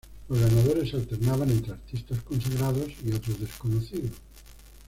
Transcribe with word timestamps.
Los 0.29 0.39
ganadores 0.41 0.89
se 0.89 0.95
alternaban 0.95 1.47
entre 1.51 1.73
artistas 1.73 2.23
consagrados 2.23 2.91
y 3.05 3.13
otros 3.13 3.39
desconocidos. 3.39 4.13